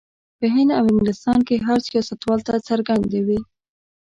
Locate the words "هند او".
0.53-0.83